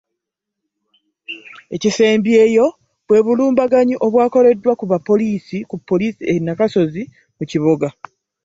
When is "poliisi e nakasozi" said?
5.87-7.01